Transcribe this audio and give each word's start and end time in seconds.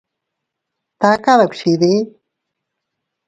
¿Taka 0.99 1.33
dukchide? 1.39 1.91